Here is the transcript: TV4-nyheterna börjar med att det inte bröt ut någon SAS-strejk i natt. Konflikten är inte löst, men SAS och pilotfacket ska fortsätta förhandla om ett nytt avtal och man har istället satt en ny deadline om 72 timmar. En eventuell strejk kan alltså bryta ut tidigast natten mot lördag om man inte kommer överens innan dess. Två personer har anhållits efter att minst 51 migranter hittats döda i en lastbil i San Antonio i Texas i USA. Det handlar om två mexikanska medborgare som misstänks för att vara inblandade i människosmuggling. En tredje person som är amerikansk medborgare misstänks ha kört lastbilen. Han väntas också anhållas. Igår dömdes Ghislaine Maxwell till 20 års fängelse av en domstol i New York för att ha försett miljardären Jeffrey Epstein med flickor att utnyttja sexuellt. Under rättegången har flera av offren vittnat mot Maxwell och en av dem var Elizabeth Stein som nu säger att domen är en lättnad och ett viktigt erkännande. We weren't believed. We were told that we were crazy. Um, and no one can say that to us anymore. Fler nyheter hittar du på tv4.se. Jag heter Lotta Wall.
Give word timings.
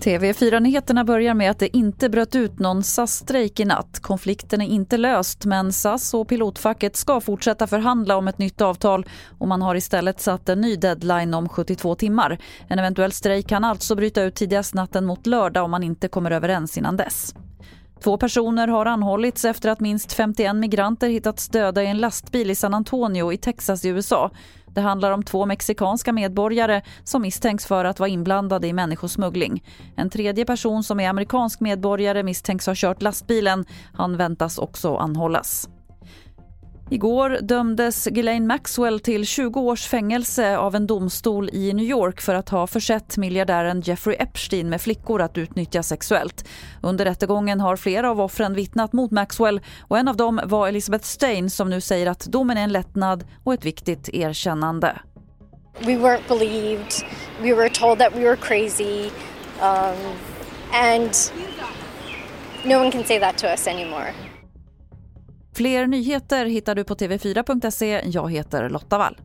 TV4-nyheterna 0.00 1.04
börjar 1.04 1.34
med 1.34 1.50
att 1.50 1.58
det 1.58 1.76
inte 1.76 2.08
bröt 2.08 2.34
ut 2.34 2.58
någon 2.58 2.82
SAS-strejk 2.82 3.60
i 3.60 3.64
natt. 3.64 4.00
Konflikten 4.00 4.60
är 4.60 4.66
inte 4.66 4.96
löst, 4.96 5.44
men 5.44 5.72
SAS 5.72 6.14
och 6.14 6.28
pilotfacket 6.28 6.96
ska 6.96 7.20
fortsätta 7.20 7.66
förhandla 7.66 8.16
om 8.16 8.28
ett 8.28 8.38
nytt 8.38 8.60
avtal 8.60 9.06
och 9.38 9.48
man 9.48 9.62
har 9.62 9.74
istället 9.74 10.20
satt 10.20 10.48
en 10.48 10.60
ny 10.60 10.76
deadline 10.76 11.34
om 11.34 11.48
72 11.48 11.94
timmar. 11.94 12.38
En 12.68 12.78
eventuell 12.78 13.12
strejk 13.12 13.48
kan 13.48 13.64
alltså 13.64 13.94
bryta 13.94 14.22
ut 14.22 14.34
tidigast 14.34 14.74
natten 14.74 15.06
mot 15.06 15.26
lördag 15.26 15.64
om 15.64 15.70
man 15.70 15.82
inte 15.82 16.08
kommer 16.08 16.30
överens 16.30 16.78
innan 16.78 16.96
dess. 16.96 17.34
Två 18.02 18.16
personer 18.16 18.68
har 18.68 18.86
anhållits 18.86 19.44
efter 19.44 19.68
att 19.68 19.80
minst 19.80 20.12
51 20.12 20.56
migranter 20.56 21.08
hittats 21.08 21.48
döda 21.48 21.82
i 21.82 21.86
en 21.86 21.98
lastbil 21.98 22.50
i 22.50 22.54
San 22.54 22.74
Antonio 22.74 23.32
i 23.32 23.36
Texas 23.36 23.84
i 23.84 23.88
USA. 23.88 24.30
Det 24.66 24.80
handlar 24.80 25.10
om 25.10 25.22
två 25.22 25.46
mexikanska 25.46 26.12
medborgare 26.12 26.82
som 27.04 27.22
misstänks 27.22 27.66
för 27.66 27.84
att 27.84 27.98
vara 27.98 28.08
inblandade 28.08 28.66
i 28.66 28.72
människosmuggling. 28.72 29.64
En 29.96 30.10
tredje 30.10 30.44
person 30.44 30.84
som 30.84 31.00
är 31.00 31.08
amerikansk 31.08 31.60
medborgare 31.60 32.22
misstänks 32.22 32.66
ha 32.66 32.74
kört 32.76 33.02
lastbilen. 33.02 33.64
Han 33.94 34.16
väntas 34.16 34.58
också 34.58 34.96
anhållas. 34.96 35.68
Igår 36.92 37.38
dömdes 37.42 38.06
Ghislaine 38.06 38.46
Maxwell 38.46 39.00
till 39.00 39.26
20 39.26 39.60
års 39.60 39.86
fängelse 39.86 40.56
av 40.56 40.74
en 40.74 40.86
domstol 40.86 41.50
i 41.52 41.72
New 41.72 41.86
York 41.86 42.20
för 42.20 42.34
att 42.34 42.48
ha 42.48 42.66
försett 42.66 43.16
miljardären 43.16 43.80
Jeffrey 43.80 44.16
Epstein 44.18 44.70
med 44.70 44.80
flickor 44.80 45.22
att 45.22 45.38
utnyttja 45.38 45.82
sexuellt. 45.82 46.48
Under 46.82 47.04
rättegången 47.04 47.60
har 47.60 47.76
flera 47.76 48.10
av 48.10 48.20
offren 48.20 48.54
vittnat 48.54 48.92
mot 48.92 49.10
Maxwell 49.10 49.60
och 49.80 49.98
en 49.98 50.08
av 50.08 50.16
dem 50.16 50.40
var 50.44 50.68
Elizabeth 50.68 51.04
Stein 51.04 51.50
som 51.50 51.70
nu 51.70 51.80
säger 51.80 52.06
att 52.06 52.20
domen 52.20 52.58
är 52.58 52.64
en 52.64 52.72
lättnad 52.72 53.24
och 53.44 53.54
ett 53.54 53.64
viktigt 53.64 54.08
erkännande. 54.08 54.98
We 55.80 55.92
weren't 55.92 56.28
believed. 56.28 56.92
We 57.42 57.54
were 57.54 57.68
told 57.68 57.98
that 57.98 58.14
we 58.14 58.20
were 58.20 58.36
crazy. 58.36 59.10
Um, 59.60 59.96
and 60.72 61.10
no 62.64 62.78
one 62.78 62.90
can 62.90 63.04
say 63.04 63.20
that 63.20 63.38
to 63.38 63.46
us 63.46 63.68
anymore. 63.68 64.12
Fler 65.60 65.86
nyheter 65.86 66.46
hittar 66.46 66.74
du 66.74 66.84
på 66.84 66.94
tv4.se. 66.94 68.02
Jag 68.04 68.32
heter 68.32 68.68
Lotta 68.68 68.98
Wall. 68.98 69.16